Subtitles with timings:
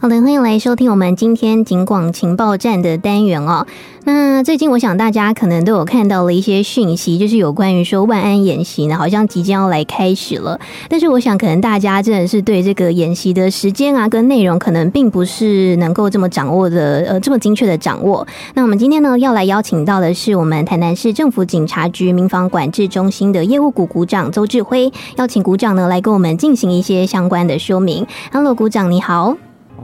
[0.00, 3.66] 好的，欢迎来收听我们今天警广情报站的单元哦。
[4.04, 10.60] 那最近我想大家可能都有看到了一些讯息，就是有关于说万安演习呢，好像即将要来开始了。
[10.88, 18.24] 但是我想，可能大家真的是对这个演习的时间啊跟内容，可能并不是能够这么掌握的，呃，这么精确的掌握。
[18.54, 28.06] 那我们今天呢，要来邀请到的是我们台南市政府警察局民防管制中心的业务股股长邹志辉，邀请股长呢来跟我们进行一些相关的说明。
[28.32, 29.36] Hello，股长你好。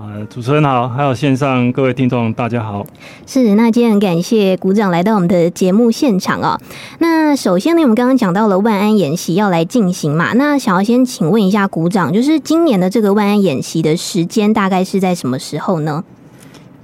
[0.06, 2.86] 呃，主持人好，还有线上各位听众，大家好。
[3.26, 6.60] 是，那今天很感谢股长来到我们的节目现场哦。
[6.98, 16.04] 那首先呢，我们刚刚讲到了万安演习要来进行嘛，那想要先请问一下股长，就是今年的这个万安演习的时间大概是在什么时候呢？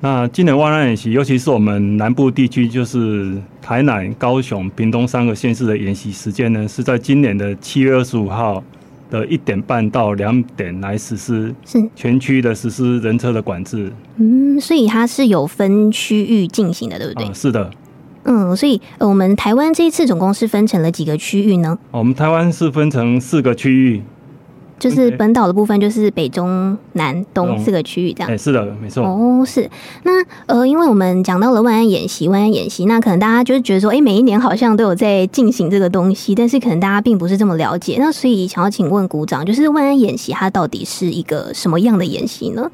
[0.01, 8.65] 那今年万安演习，尤其是我们南部地区，就是台南、高雄、屏东三个县市的演习时间呢，是在今年的七月二十五号。
[9.11, 13.93] 的一点半到两点来实施，是全区的实施人车的管制。
[14.17, 17.27] 嗯，所以它是有分区域进行的，对不对？
[17.27, 17.71] 啊，是的。
[18.23, 21.79] 嗯，所以我们台湾这一次总共是分成了几个区域呢？
[21.91, 24.03] 我们台湾是分成四个区域。
[24.81, 28.31] 就是本岛的部分，就是北中南东四个区域这样。
[28.31, 29.05] 哎，是的，没错。
[29.05, 29.71] 哦，是。
[30.05, 30.13] 那
[30.47, 37.99] 呃，因为我们讲到了万安演习，万安演习，那可能大家就是觉得说，哎，每一年好像都有在进行这个东西，但是可能大家并不是这么了解。
[38.01, 42.71] 那所以想要请问股长，就是万安演习它到底是一个什么样的演习呢？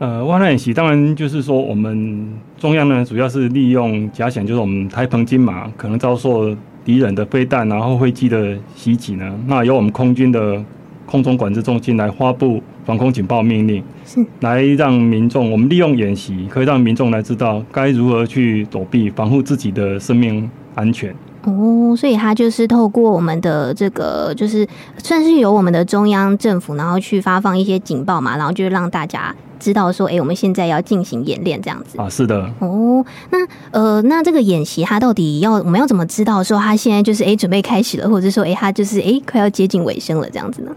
[0.00, 6.52] 呃，万安演习当然就是说，我们中央呢主要是利用假想，就是我们台澎金马可能遭受
[6.84, 10.60] 敌人的飞弹然后飞机的袭击呢，那由我们空军的。
[11.06, 21.14] 空中管制中心来发布防空警报命令，是来让民众，我们利用演习可以让民众来知道该如何去躲避，防护自己的生命安全。
[21.46, 24.66] 哦，所以它就是透过我们的这个，就是
[24.98, 32.08] 算是由我们的中央政府，然后去发放一些警报嘛，然后就是让大家知道说，哎、欸，我们现在要进行演练这样子啊。
[32.08, 32.50] 是的。
[32.60, 33.38] 哦，那
[33.70, 40.70] 呃，那这个演习它到底要我们要怎么知道说它现在就是哎、欸、准备开始了，或者说哎、欸、它就是哎、欸、快要接近尾声了这样子呢？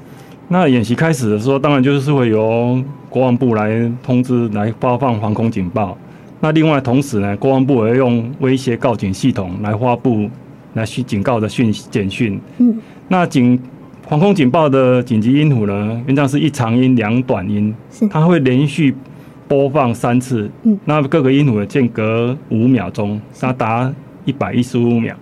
[0.50, 5.98] 那演习开始的时候，当然就是会由国防部来通知，来发放防空警报。
[6.40, 10.30] 那另外同时呢，国防部也会用威胁告警系统来发布
[10.78, 12.40] 来去警告的讯简讯。
[12.60, 12.78] 嗯，
[13.10, 13.60] 那警
[14.08, 17.76] 防空警报的紧急音符呢，原来是一长音两短音，
[18.10, 18.96] 它会连续
[19.48, 20.50] 播放三次。
[20.64, 23.94] 嗯，那各个音符的间隔五秒钟，它达。
[24.28, 25.16] 一百一十五秒，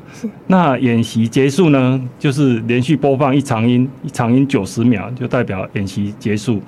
[0.47, 2.01] 那演习结束呢？
[2.17, 6.59] 就是连续播放一长音，一长音九十秒，就代表演习结束。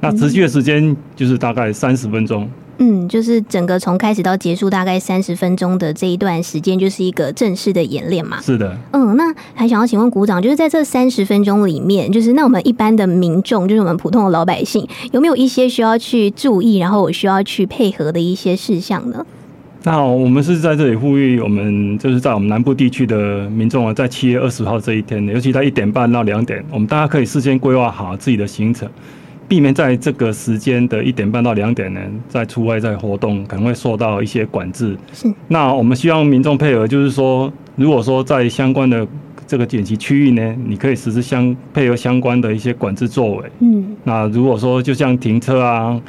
[0.00, 2.48] 那持续的时间就是大概三十分钟。
[2.78, 8.40] 嗯，就是整个从开始到结束大概三十分钟的这一段时间，就是一个正式的演练嘛。
[8.40, 8.76] 是的。
[8.92, 19.24] 嗯，那还想要请问股长，就是在这三十分钟里面，就是那我们一般的民众，就是我们普通的老百姓，有没有一些需要去注意，然后我需要去配合的一些事项呢？
[19.82, 28.88] 那好，我们是在这里呼吁我们，就是在我们南部地区的民众啊，在七月二十号这一天，尤其在一点半到两点，我们大家可以事先规划好自己的行程，
[29.48, 34.96] 避免在这个时间的一点半到两点呢，在出外在活动可能会受到一些管制。
[35.12, 35.32] 是。
[35.48, 39.06] 那我们希望民众配合，就是说，如果说在相关的
[39.46, 43.44] 这个演习区域呢，你可以实施相配合相关的一些管制作为。
[43.60, 43.96] 嗯。
[44.04, 46.00] 那如果说就像停车啊。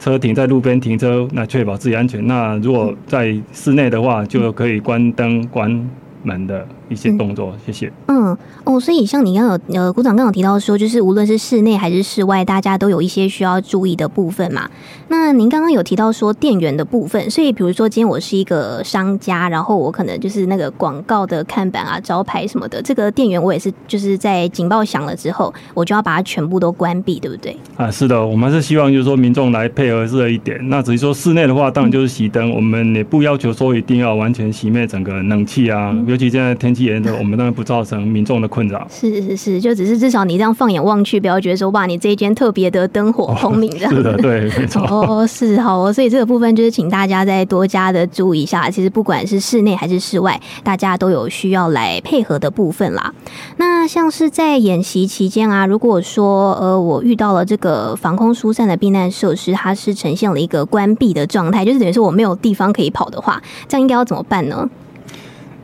[0.00, 2.26] 车停在路边停车，那确保自己安全。
[2.26, 5.88] 那如果在室内的话，就可以关灯、关
[6.22, 6.66] 门的。
[6.88, 7.92] 一些动作，谢谢。
[8.08, 14.68] 嗯哦，所以像你刚刚有呃，股长刚刚有提到说，就是无论是室内还是室外，大家都有一些需要注意的部分嘛。
[15.08, 27.56] 那您刚刚有提到说电源的部分，所以比如说今天我是一个商家，然后我可能就是那个广告的看板啊、招牌什么的，这个电源我也是就是在警报响了之后，我就要把它全部都关闭，对不对？
[27.76, 30.58] 啊，是的，我们是希望就是说民众来配合这一点。
[30.68, 36.90] 那至于说室内的话，当然就是熄灯，嗯、我们也不要求说一定要完全熄灭整个冷气啊，嗯、尤其现在天气。
[37.18, 38.86] 我们当然不造成民众的困扰。
[38.90, 43.96] 是是是，就只是至少你这样放眼望去，不要觉得说哇，你这一间特别的灯火 通明这样子。
[43.96, 44.82] 是的，对，没错。
[44.82, 48.68] 哦，是好哦，所以这个部分就是请大家再多加的注意一下。
[48.70, 53.12] 其实不管是室内还是室外，大家都有需要来配合的部分啦。
[53.56, 64.68] 那像是在演习期间啊，如果说呃我遇到了这个防空疏散的避难设施，它是呈现了一个关闭的状态，就是等于说我没有地方可以跑的话，这样应该要怎么办呢？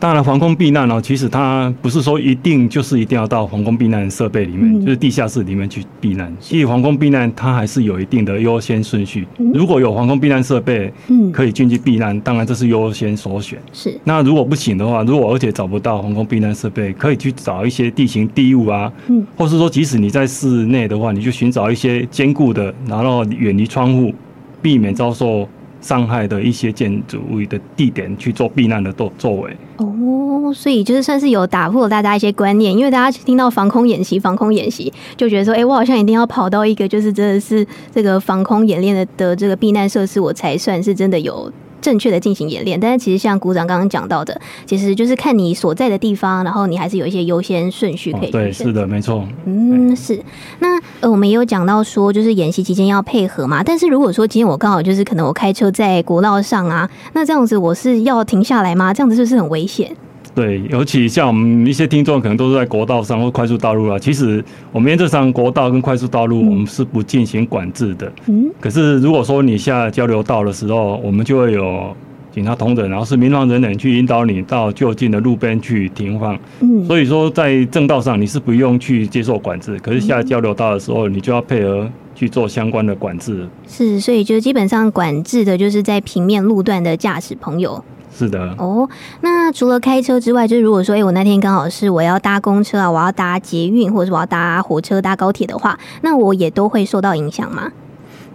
[0.00, 6.34] 当然，防空避难哦，其实它不是说一定就是一定要到防空避难设备里面，就是地下室里面去避难。
[6.40, 9.28] 其实防空避难它还是有一定的优先顺序。
[9.52, 10.90] 如果有防空避难设备，
[11.30, 13.58] 可以进去避难，当然这是优先首选。
[13.74, 13.94] 是。
[14.04, 24.14] 那如果不行的话，如果而且找不到防空避难设备，可以去找一些地形地物啊，嗯，或是说即使你在室内的话，你就寻找一些坚固的，然后远离窗户。
[24.62, 25.48] 避免遭受
[25.80, 29.56] 伤害的一些建筑物的地点去做避难的作作为。
[29.78, 41.50] 哦，所以就是算是有打破大家一些观念，因为大家听到防空演习、防空演习，就觉得说，哎、我好像一定要跑到一个就是真的是这个防空演练的的这个避难设施，我才算是真的有。
[41.80, 48.32] 正确的进行演练，但是其实像股长刚刚讲到的，其实就是看你所在的地方，然后你还是有一些优先顺序可以、哦。
[48.32, 49.26] 对，是的，没错。
[49.46, 50.22] 嗯，是。
[50.58, 53.62] 那呃，我们也有讲到说，就是演习期间要配合嘛。
[53.62, 58.92] 但是如果说今天我刚好就是可能我开车在国道上啊，那这样子我是要停下来吗？
[58.92, 59.96] 这样子是不是很危险？
[60.40, 63.98] 对，尤其像我们一些听众可能都是在国道上或快速道路啊。
[63.98, 64.42] 其实
[64.72, 68.10] 我们原则上国道跟快速道路我们是不进行管制的。
[68.26, 68.50] 嗯。
[68.58, 71.94] 可是如果说你下交流道的时候，我们就会有
[72.32, 76.38] 警察同仁，然后是民防人员去引导你到就近的路边去停放。
[76.60, 76.86] 嗯。
[76.86, 83.46] 所以说在正道上你是不用去接受管制，可是下交流道的时候你就要配合去做相关的管制。
[83.68, 87.84] 是，所以就基本上管制的就是在平面路段的驾驶朋友。
[88.12, 88.88] 是的哦，
[89.22, 97.70] 那除了开车之外，就是如果说，哎、欸，我那天刚好是我要搭公车啊，我要搭捷运，或者是我要搭火车、搭高铁的话，那我也都会受到影响吗？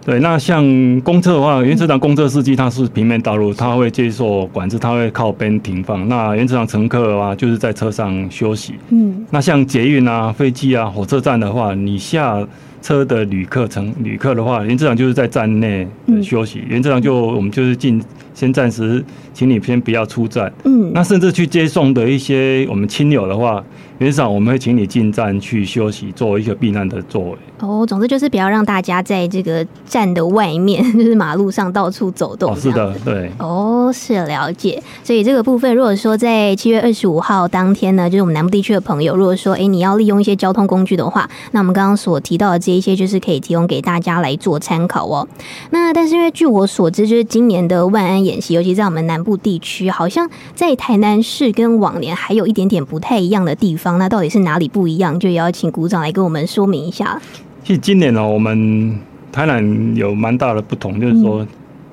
[0.04, 0.64] 对，那像
[1.00, 6.08] 公车的话，原则上公车司机他是平面道路，他会接受管制，他会靠边停放。
[6.08, 8.76] 那原则上乘客的话，就是在车上休息。
[8.90, 12.40] 嗯，那像捷运啊、飞机啊、火车站的话，你下
[12.80, 15.86] 车的旅客乘旅客的话，原则上就是在站内
[16.22, 16.62] 休息。
[16.68, 18.02] 原则上就我们就是进。
[18.36, 19.02] 先暂时，
[19.32, 20.52] 请你先不要出站。
[20.64, 23.64] 嗯，那甚至去接送的一些我们亲友的话，
[23.96, 27.38] 原则上我们会请你进站去休息，做一个避难的座位。
[27.60, 32.52] 哦，总之就是不要让大家在这个站的外面， 就是马路上到处走动。
[32.52, 33.30] 哦，是的，对。
[33.38, 34.82] 哦，是了解。
[35.02, 45.28] 所以这个部分，如果说在七月二十五号当天呢，就是我们南部地区的朋友，如果说哎、欸、你要利用一些交通工具的话，那我们刚刚所提到的这一些，就是可以提供给大家来做参考哦。
[45.70, 54.00] 那但是因为据我所知，就是今年的万安演习，尤其在我们南部地区，好像在台南市跟往年还有一点点不太一样的地方。
[54.00, 55.18] 那到底是哪里不一样？
[55.20, 57.20] 就也要请股长来跟我们说明一下。
[57.62, 58.98] 其实今年呢，我们
[59.30, 61.46] 台南有蛮大的不同，就是说，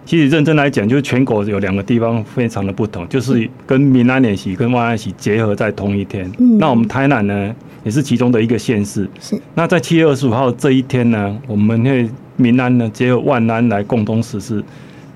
[0.05, 6.31] 其实认真来讲，就是全国有两个地方非常的不同，就是跟民安演习跟万安演习结合在同一天。
[6.59, 9.09] 那我们台南呢，也是其中的一个县市。
[9.19, 9.39] 是。
[9.55, 14.63] 那在七月二十五号这一天呢，我们会民安呢结合万安来共同实施。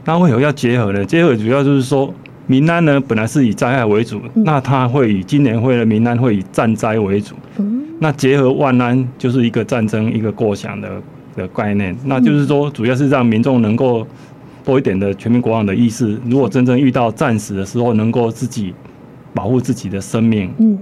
[0.06, 1.04] 那为何要结合呢？
[1.06, 2.14] 结合主要就是说，
[2.46, 7.36] 民安呢本来是以灾害为主，嗯、那它会以今年会的民安会以战灾为主。
[7.58, 10.90] 嗯、那结合万安就是一个战争一个过响的
[11.36, 14.08] 的概念，那就是说主要是让民众能够
[14.64, 16.18] 多一点的全民国防的意识。
[16.26, 18.74] 如果真正遇到战时的时候，能够自己
[19.34, 20.50] 保护自己的生命。
[20.60, 20.78] 嗯，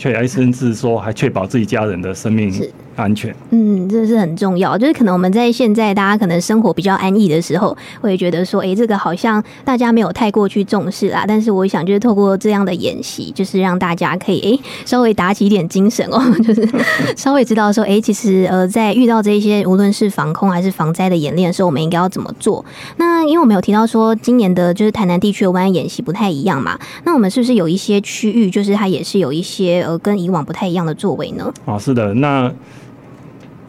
[0.00, 2.50] 却还甚至说还确保自己家人的生命。
[2.96, 4.76] 安全，嗯，这是很重要。
[4.76, 11.24] 就是可能我们在现在大家可能生活比较安逸的时候，会觉得说，哎、欸，这个好像大家没有太过去重视啦。
[11.26, 16.68] 但是我想，就是透过这样的演习，就是让大家可以哎、欸、稍微打起 一点精神哦，就是
[17.16, 22.62] 稍微知道说，哎、欸，其实呃，在遇到这些无论是防空还是防灾的演练的时候，我们应该要怎么做？
[22.98, 31.50] 那因为我们有提到说，今年的就是台南地区的湾演习不太一样嘛，那我们是不是有一些区域，就是它也是有一些呃跟以往不太一样的作为呢？
[31.64, 32.52] 啊，是的，那。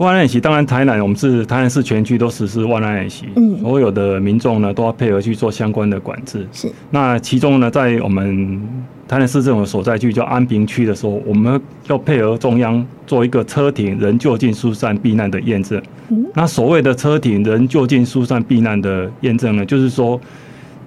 [0.01, 6.48] 万安演习，当然台南我们是台南市全区都实施万安演习，嗯，所有的民众呢都要配合去做相关的管制。
[6.51, 8.60] 是，那其中呢，在我们
[9.08, 15.79] 台南市政府所在区叫安平区的时候，我们要配合中央做一个车停人就近疏散避难的验证。
[16.10, 20.20] 嗯，那所谓的车停人就近疏散避难的验证呢，就是说。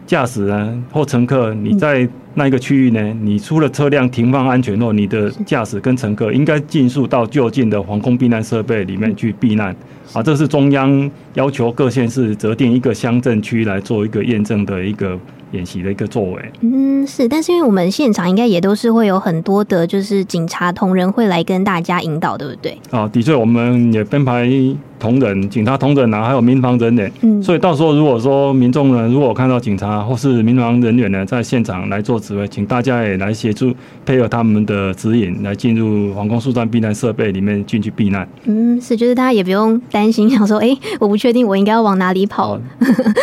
[0.07, 2.07] 驾驶人或乘客，你在
[2.37, 3.01] 那一个区域呢？
[3.23, 9.75] 你出了车辆停放安全后，你的驾驶跟乘客应该尽速到就近的防空避难设备里面去避难。
[10.13, 15.19] 啊，这是中央要求各县市择定一个乡镇区来做一个验证的一个
[15.55, 16.53] 演习的一个作为。
[16.61, 22.77] 嗯，是，但是因为我们现场应该也都是会有很多的，就是警察同仁会来跟大家引导，对不对？
[22.91, 24.49] 啊，的确，我们也编排。
[24.97, 33.75] 同仁、警察同仁啊，还有民防人员，嗯，所以到时候如果说民众呢，如果看到警察或是民防人员呢，在现场来做指挥，请大家也来协助
[34.07, 38.27] 配合他们的指引，来进入防空速战避难设备里面进去避难。
[38.45, 42.59] 嗯，是，就是大家也不用担心，想说，哎、欸，我不确定我应该要往哪里跑。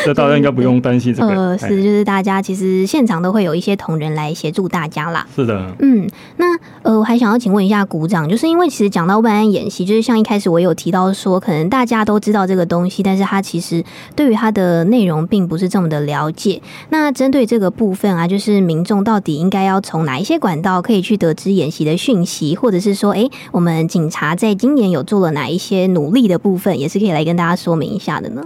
[0.06, 1.30] 这大家应该不用担心这个。
[1.34, 5.26] 呃，是，就是大家其实现场都会有一些同仁来协助大家啦。
[5.36, 5.74] 是的。
[5.80, 6.46] 嗯，那
[6.84, 11.72] 呃，我还想要请问一下鼓掌，就是因为其实讲到万安演习，就是像一开始我有提到说，可能。
[11.72, 13.82] 大家都知道这个东西，但是它其实
[14.14, 16.62] 对于它的内容并不是这么的了解。
[16.90, 28.44] 那针对这个部分啊，就是民众到底应该要从哪一些管道可以去得知演习的讯息，或者是说，哎，我们警察在今年有做了哪一些努力的部分，也是可以来跟大家说明一下的呢？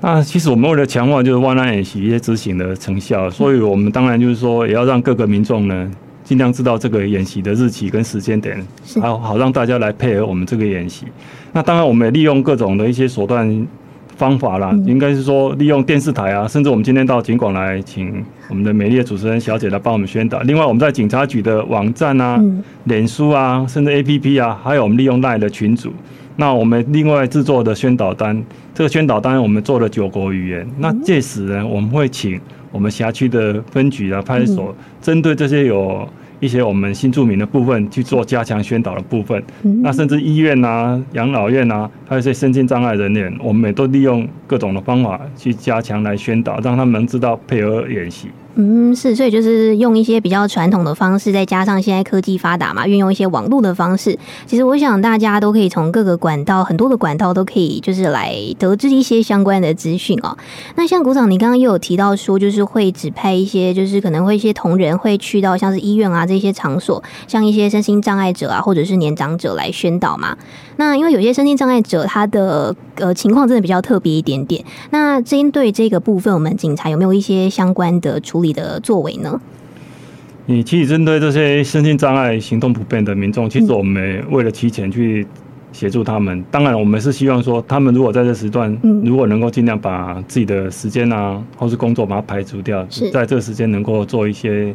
[0.00, 5.90] 那其实我们为了强化就是万安演习一些执行的成效，所以我们当然就是说也要让各个民众呢
[6.22, 8.64] 尽量知道这个演习的日期跟时间点，
[9.00, 11.06] 好好让大家来配合我们这个演习。
[11.52, 13.66] 那当然我们也利用各种的一些手段
[14.16, 20.38] 方法啦，应该是说利用电视台啊，甚至我们今天到警广来请我们的美丽的主持人小姐来帮我们宣导。
[20.40, 22.40] 另外我们在警察局的网站啊、
[22.84, 25.92] 脸书啊，甚至 APP 啊，还有我们利用 LINE 的群组。
[26.40, 28.40] 那我们另外制作的宣导单，
[28.72, 30.64] 这个宣导单我们做了九国语言。
[30.78, 32.40] 那届时呢，我们会请
[32.70, 39.42] 我们辖区的分局啊、派出所，针对这些有一些我们新住民的部分去做加强宣导的部分。
[39.82, 48.28] 那甚至医院啊、养老院啊，还有一些身心障碍人员，我们也都利用各种的方法去加强来宣导，让他们知道配合演习。
[48.60, 54.18] 嗯，是，所以就是用一些比较传统的方式，再加上现在科技发达嘛，运用一些网络的方式。
[54.46, 60.36] 其实我想大家都可以从各个管道，很多的管道都可以，就是来得知一些相关的资讯哦。
[60.74, 70.36] 那像股长，你刚刚又有提到说，就是会指派一些，就是可能会一些同仁会去到像是医院啊这些场所，像一些身心障碍者啊，或者是年长者来宣导嘛。
[70.78, 74.64] 那因为有些身心障碍者，他的呃情况真的比较特别一点点。
[74.90, 79.40] 那针对这个部分，我们警察有没有一些相关的处理的作为呢？
[80.46, 85.26] 你其实针对这些身心障碍、行动不便的民众，其实我们为了提前去
[85.72, 86.44] 协助他们。
[86.48, 94.72] 当然，我们是希望说，他们如果在这时段，如果能够尽量把自己的时间啊，或是工作把它排除掉，在这个时间能够做一些。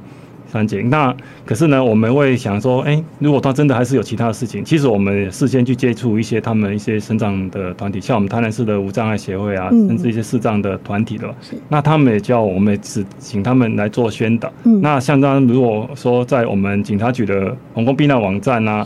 [0.90, 11.34] 那可是呢，我们会想说，哎、欸，如果他真的还是有其他的事情，其实我们事先去接触一些他们一些身障的团体，像我们台南市的无障碍协会啊，甚至一些视障的团体的，
[11.70, 14.52] 那他们也叫我们只请他们来做宣导。
[14.82, 18.86] 那像当如果说在我们警察局的防空避难网站啊，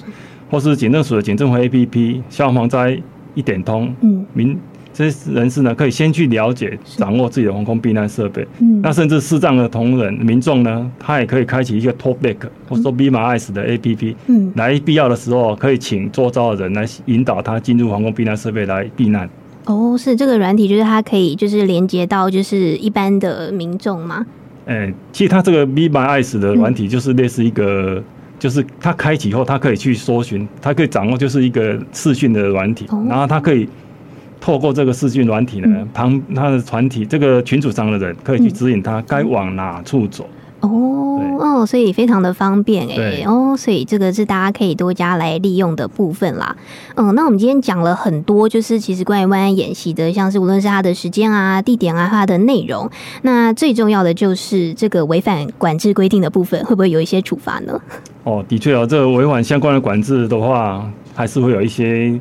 [0.49, 2.97] 或是警政署的警政会 APP、消防灾
[3.33, 4.57] 一点通，嗯民。
[4.97, 8.43] 这些人士呢，可以先去了解、掌握自己的防空避难设备。
[8.57, 12.37] 嗯，那甚至视障的同仁、民众呢，他也可以开启一个 Talkback
[12.67, 14.15] 或者说 Be My Eyes 的 APP。
[14.25, 19.29] 嗯，来必要的时候可以请周遭的人来引导他进入防空避难设备来避难。
[19.65, 24.25] 哦，是这个软体，就是它可以就是连接到就是一般的民众吗？
[24.65, 28.03] 哎、欸，其实它这个 Be My Eyes 的软体就是类似一个，嗯、
[28.39, 33.69] 就是它开启后，它可以去搜寻，它可以掌握就是一个视讯的软体，哦、然后它可以。
[34.39, 40.27] 透过这个视讯软体呢，旁他的团体这个群组上的人可以去指引他该往哪处走。
[40.59, 46.55] 哦哦，所以非常的方便哎哦，所以这个是大家可以多加来利用的部分啦。
[46.95, 52.89] 嗯，那我们今天讲了很多，就是其实关于万安演习的，像是无论是它的时间啊、地点啊、它的内容，
[53.21, 57.79] 那最重要的就是这个违反管制规定的部分，会不会有一些处罚呢？
[58.23, 62.19] 哦，的确哦，这个违反相关的管制的话，还是会有一些。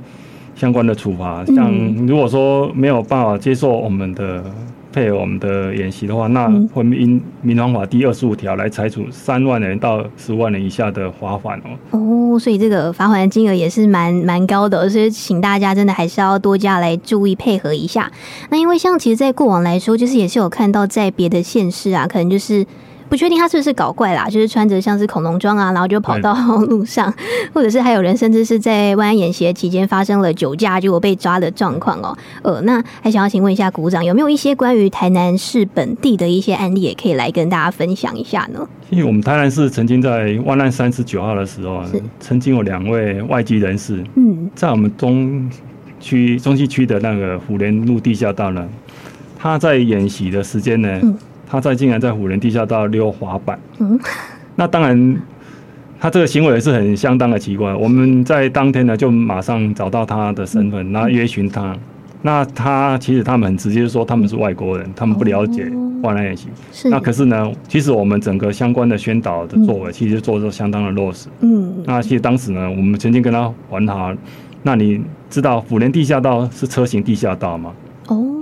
[0.56, 1.70] 相关的处罚，像
[2.06, 4.42] 如果说没有办法接受我们的
[4.90, 11.76] 配合我们的演习的话，那会因民防法第二十五条来裁处三万元到十万元以下的罚款哦。
[11.90, 18.10] 哦，所以这个罚款的金额也是蛮蛮高的，所以请大家真的还是要多加来注意配合一下。
[18.48, 22.66] 那因为像其实，在过往来说，就是也是有看到在别的县市啊，可能就是。
[23.08, 26.34] 不确定他是不是搞怪啦，就是穿着像是恐龙装啊，然后就跑到
[26.68, 27.12] 路上，
[27.52, 32.16] 或者是还有人甚至是在万安演习期间发生了酒驾结果被抓的状况哦。
[32.42, 38.66] 呃，那还想要请问一下股长，有没有一些关于台南市本地的一些案例，也可以来跟大家分享一下呢？
[38.90, 45.48] 因为我们台南市曾经在万安三十九号的时候啊，曾经有两位外籍人士，嗯，在我们中
[46.00, 48.68] 区中西区的那个虎联路地下道呢，
[49.38, 51.00] 他在演习的时间呢。
[51.02, 51.16] 嗯
[51.48, 53.98] 他在竟然在虎连地下道溜滑板，嗯，
[54.56, 55.16] 那当然，
[56.00, 57.72] 他这个行为也是很相当的奇怪。
[57.74, 61.76] 我们在当天呢，就马上找到他的身份，然后约询他。
[62.22, 65.70] 那他其实他们很直接说他们是外国人，他们不了解
[66.02, 66.48] 外来演习。
[66.90, 71.28] 那可是呢，其实我们整个相关的宣导的作为，其实做的相当的落实。
[71.40, 74.12] 嗯，那其实当时呢，我们曾经跟他还好，
[74.62, 75.00] 那你
[75.30, 77.72] 知道虎连地下道是车行地下道吗？
[78.08, 78.35] 哦。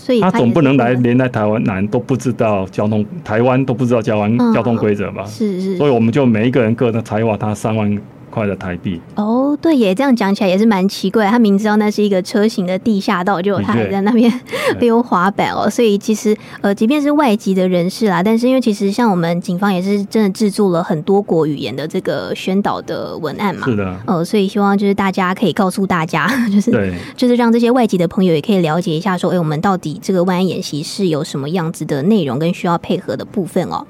[0.00, 5.24] 所以他总不能来连来台湾南都不知道交通，台湾都不知道交通交通规则吧？
[5.26, 5.76] 是是。
[5.76, 7.98] 所以我们就每一个人各的才华他三万
[8.30, 9.00] 块的台币。
[9.16, 11.26] 哦，对耶，这样讲起来也是蛮奇怪。
[11.26, 14.32] 他明知道那是一个车型的地下道，结果他还在那边
[14.78, 15.68] 溜滑板哦。
[15.68, 23.66] 所以其实呃，即便是外籍的人士啦，但是因为其实像我们警方也是真的制作了很多国语言的这个宣导的文案嘛。
[23.66, 23.96] 是的。
[24.06, 33.84] 呃，所以希望就是大家可以告诉大家， 就是对，就是让这些外籍的朋友也可以了解一下，说，哎，我们到底这个万安演习是有什么样子的内容跟需要配合的部分哦。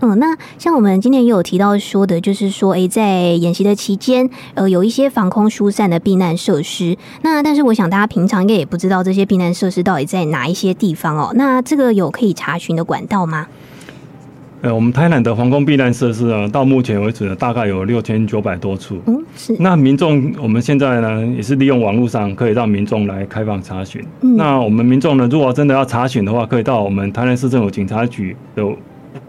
[0.00, 6.96] 嗯，那像我们今天也有提到说的，就是说，诶，在演习的期间，呃，有一些防空疏散的避难设施。
[7.22, 11.32] 那但是我想大家平常应该也不知道这些避难设施到底在哪一些地方哦。
[11.34, 13.46] 那这个有可以查询的管道吗？
[14.62, 18.98] 呃，我们台南的防空避难设施呢，到目前为止呢，大概有六千九百多处。
[19.06, 19.56] 嗯，是。
[19.58, 24.04] 那民众我们现在呢，也是利用网络上可以让民众来开放查询。
[24.20, 24.36] 嗯。
[24.36, 28.62] 那我们民众呢，如果真的要查询的话，可以到我们台南市政府警察局的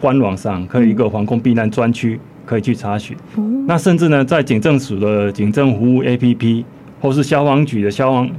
[0.01, 3.15] 官网上，可以一个防空避难专区，可以去查询。
[3.37, 3.65] 嗯。
[3.67, 6.65] 那甚至呢，在警政署的警政服务 APP，
[6.99, 8.29] 或是消防局的消防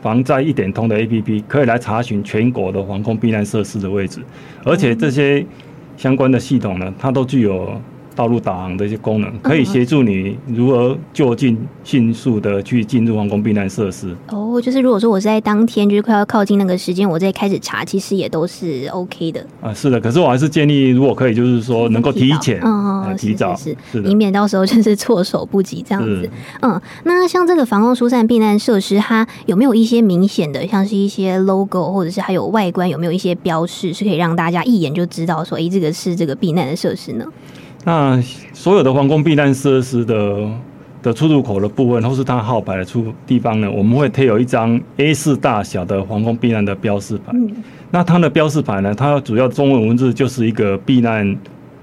[0.00, 4.20] 防灾一点通的 APP，可以来查询全国的防空避难设施的位置，
[4.64, 5.44] 而且这些。
[5.96, 7.78] 相关的系统呢，它都具有
[8.20, 14.14] 道路导航的一些功能，可以协助你如何就近、迅速的去进入防空避难设施。
[14.28, 19.46] 哦，就是如果说我是在当天，就是快要靠近那个时间，我再开始查，其实也都是 OK 的。
[19.62, 26.28] 啊，是的，可是我还是建议，如果可以，就是说能够提前，嗯，提早，是是，以免到时候就是措手不及这样子。
[26.60, 37.24] 嗯，那像这个防空疏散避难设施，它有没有一些明显的，像是一些 logo，或者是还有外观有没有一些标识，是可以让大家一眼就知道说，哎，这个是这个避难的设施呢？
[37.84, 38.20] 那
[38.52, 40.50] 所有的防空避难设施的
[41.02, 47.32] 的出入口的部分，或是它号牌的出地方呢，我们会贴有一张 A 四大小的防空避难的标示牌。
[47.32, 47.50] 嗯。
[47.90, 51.36] 那它的标示牌呢，它主要中文文字就是一个避难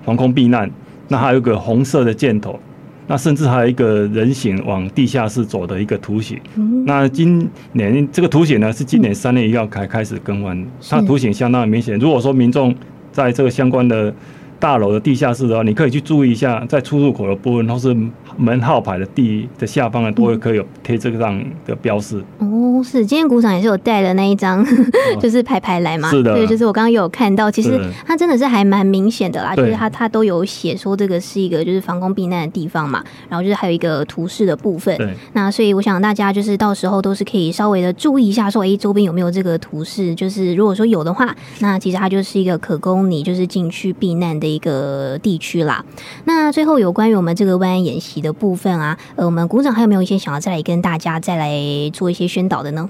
[0.06, 0.70] 防空避难，
[1.08, 2.60] 那还有一个红色的箭头，
[3.08, 6.40] 那甚至还有一个人形往地下室走的一个图形。
[6.56, 6.86] 嗯。
[6.86, 11.98] 那今年这个图形呢，是今年三月一号才开始更换，它图形相当的明显。
[11.98, 12.74] 如果说民众
[13.12, 14.14] 在这个相关的
[14.60, 17.96] 大楼的地下室的话，你可以去注意一下，在出入口的部分，或是
[18.38, 22.24] 门号牌的地的下方呢，都会可以有贴这个样的标示。
[22.40, 24.66] 哦，是，今天鼓掌也是有带的那一张，
[25.22, 26.10] 就是牌牌来嘛。
[26.10, 34.98] 是的，对，就是我刚刚有看到，其实它真的是还蛮明显的啦，就是它它都有写说这个是一个就是防空避难的地方嘛，然后就是还有一个图示的部分。
[34.98, 44.47] 对，那所以我想大家就是到时候都是可以稍微的注意一下，说哎，周边有没有这个图示，就是如果说有的话，那其实它就是一个可供你就是进去避难的。
[44.48, 45.84] 一个地区啦，
[46.26, 51.52] 那最后有关于我们这个万安演习的部分啊，呃，我们鼓掌还有没有一些想要再来跟大家再来
[51.92, 52.90] 做一些宣导的呢？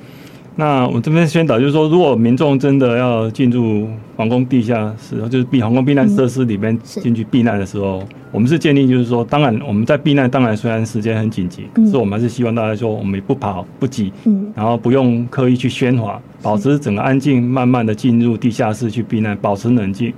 [0.60, 20.12] 那我这边宣导就是说，如果民众真的要进入皇宫地下室，就是避防空避难设施里面进去避难的时候，嗯、我们是建议就是说，当然我们在避难，当然虽然时间很紧急，可是我们还是希望大家说，我们也不跑不急，嗯，然后不用刻意去喧哗，保持整个安静，慢慢的进入地下室去避难，保持冷静。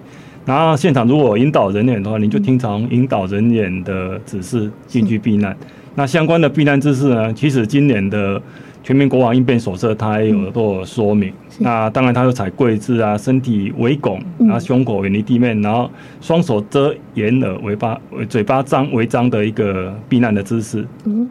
[0.45, 5.55] 然后现场如果引导人员的话，你就听从引导人员的指示进去避难。
[5.95, 7.33] 那相关的避难姿势呢？
[7.33, 8.41] 其实今年的
[8.83, 11.31] 全民国防应变手册它也有做说明。
[11.59, 17.99] 那当然它有采跪姿啊，身体微拱，然后胸口远离地面，然后双手遮掩耳，尾巴
[18.29, 20.87] 嘴巴张微张的一个避难的姿势。
[21.03, 21.29] 嗯，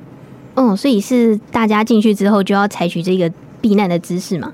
[0.55, 4.53] 哦，所以是大家进去之后就要采取这个避难的姿势吗？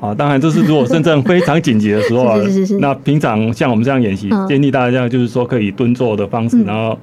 [0.00, 2.38] 啊，当然，这是如果真正非常紧急的时候啊，
[2.80, 6.98] 那平常像我们这样演习，嗯、建议大家就是说可以蹲坐的方式，嗯、然后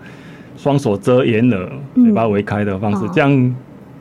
[0.57, 3.55] 双手遮掩耳，嘴巴微开的方式，嗯、这样。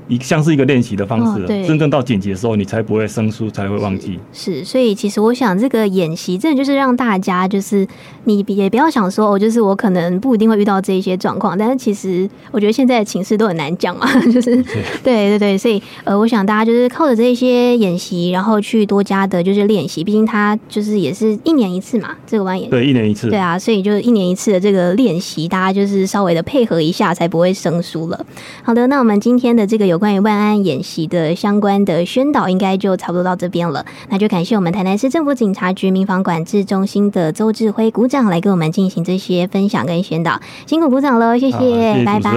[0.09, 4.19] 一像是一个练习的方式，哦，真正到紧急的时候，你才不会生疏，才会忘记。
[4.33, 7.87] 是，是，所以其实我想，这个演习真的就是让大家，就是
[8.25, 14.57] 你也不要想说，哦，就是我可能不一定会遇到这一些状况，但是其实我觉得现在的情势都很难讲嘛， 就是
[15.03, 28.27] 对对对，所以呃，我想大家就是靠着这些演习，然后去多加的就是练习，毕竟它就是也是一年一次嘛，这个玩演习对一年一次，对啊，所以就是一年一次的这个练习，大家就是稍微的配合一下，才不会生疏了。
[28.63, 30.03] 好的，那我们今天的这个有。
[30.03, 33.87] 关于万安演习的相关的宣导，应该就差不多到这边了。
[34.09, 42.33] 那就感谢我们台南市政府警察局民防管制中心的周志辉股长来跟我们进行这些分享跟宣导，辛苦鼓掌喽，谢谢，谢谢，拜拜，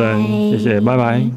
[0.51, 1.35] 谢谢，拜拜。